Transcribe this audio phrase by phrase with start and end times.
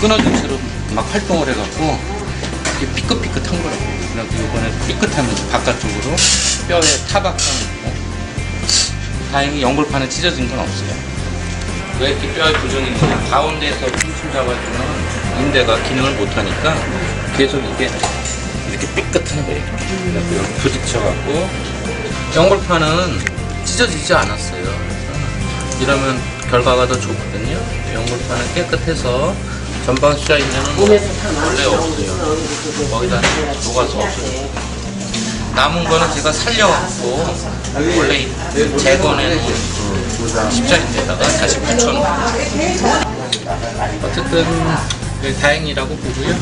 [0.00, 0.58] 끊어진 채로
[0.90, 1.98] 막 활동을 해갖고
[2.76, 3.94] 이게 삐끗삐끗한 거라고.
[4.12, 6.16] 그래서 이번에 삐끗하면서 바깥쪽으로
[6.68, 7.92] 뼈에 타박감 있고
[9.30, 10.90] 다행히 연골판은 찢어진 건 없어요.
[12.00, 16.76] 왜 이렇게 뼈에 부종이 있냐면 가운데에서 중심 잡아주는 인대가 기능을 못하니까
[17.36, 17.88] 계속 이게
[18.70, 19.64] 이렇게 삐끗한 거예요.
[20.12, 21.48] 그래서 여기 부딪혀갖고
[22.34, 23.24] 연골판은
[23.64, 24.62] 찢어지지 않았어요.
[24.62, 27.58] 그래서 이러면 결과가 더 좋거든요.
[27.94, 29.34] 연골판은 깨끗해서
[29.84, 30.94] 전방 숫자 있는 원래
[31.64, 32.20] 없어요.
[32.92, 33.20] 거기다
[33.64, 34.48] 녹아서 없어요.
[35.56, 37.26] 남은 거는 제가 살려갖고
[37.98, 38.28] 원래
[38.78, 42.06] 재건해놓은 그 십자인데다가 다시 붙여놓은
[44.04, 44.46] 어쨌든
[45.22, 46.36] 그 다행이라고 보고요.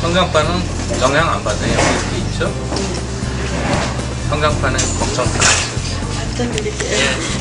[0.00, 0.62] 성장판은
[1.00, 1.72] 영향 안 받아요.
[1.72, 2.52] 이렇게 있죠.
[4.30, 7.35] 성장판은 걱정 다 없어요.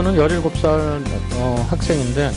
[0.00, 1.02] 이거는 17살
[1.34, 2.30] 어, 학생인데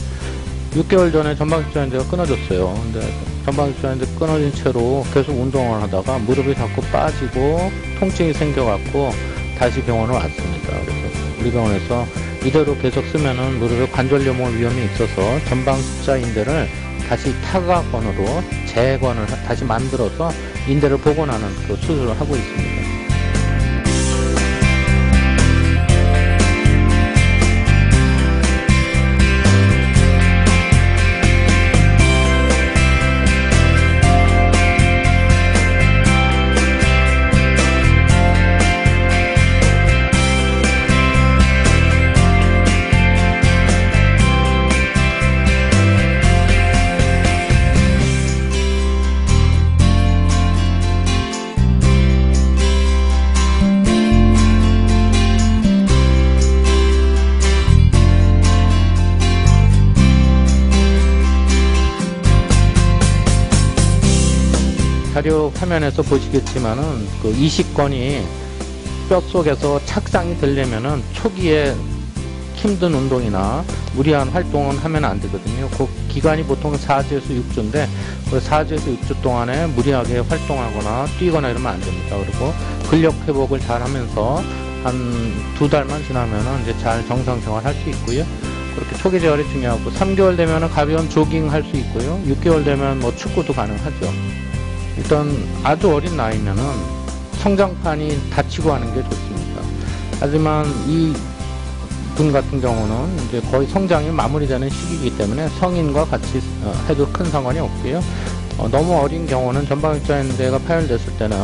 [0.75, 2.74] 6개월 전에 전방십자인대가 끊어졌어요.
[2.84, 3.13] 근데
[3.46, 9.12] 전방십자인대 끊어진 채로 계속 운동을 하다가 무릎이 자꾸 빠지고 통증이 생겨갖고
[9.57, 10.68] 다시 병원을 왔습니다.
[10.68, 12.06] 그래서 우리 병원에서
[12.44, 16.68] 이대로 계속 쓰면은 무릎에 관절염올 위험이 있어서 전방십자 인대를
[17.07, 20.30] 다시 타각건으로 재건을 하- 다시 만들어서
[20.68, 22.83] 인대를 복원하는 그 수술을 하고 있습니다.
[65.24, 68.28] 자료 화면에서 보시겠지만은 그 이식권이
[69.08, 71.74] 뼈 속에서 착상이 되려면은 초기에
[72.56, 73.64] 힘든 운동이나
[73.96, 75.70] 무리한 활동은 하면 안 되거든요.
[75.78, 77.88] 그 기간이 보통 4주에서 6주인데
[78.30, 82.18] 그 4주에서 6주 동안에 무리하게 활동하거나 뛰거나 이러면 안 됩니다.
[82.18, 82.54] 그리고
[82.90, 84.44] 근력 회복을 잘 하면서
[84.84, 88.26] 한 두 달만 지나면은 이제 잘 정상 생활 할 수 있고요.
[88.76, 92.19] 그렇게 초기 재활이 중요하고 3개월 되면은 가벼운 조깅 할 수 있고요.
[92.28, 94.12] 6개월 되면 뭐 축구도 가능하죠.
[94.98, 95.31] 일단
[95.63, 96.63] 아주 어린 나이면은
[97.40, 99.62] 성장판이 다치고 하는 게 좋습니다.
[100.19, 101.13] 하지만 이
[102.16, 107.57] 분 같은 경우는 이제 거의 성장이 마무리되는 시기이기 때문에 성인과 같이 어, 해도 큰 상관이
[107.60, 108.01] 없고요.
[108.60, 111.38] 어, 너무 어린 경우는 전방입자인대가 파열됐을 때는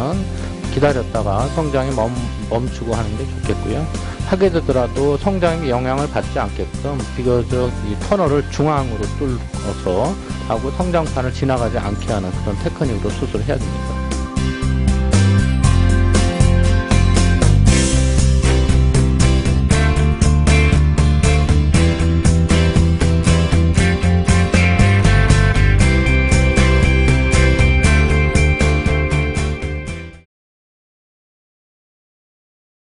[0.74, 2.12] 기다렸다가 성장이 멈,
[2.50, 3.86] 멈추고 하는 게 좋겠고요.
[4.28, 10.13] 하게 되더라도 성장에 영향을 받지 않게끔 비교적 이 터널을 중앙으로 뚫어서
[10.48, 14.09] 하고 성장판을 지나가지 않게 하는 그런 테크닉으로 수술을 해야 됩니다.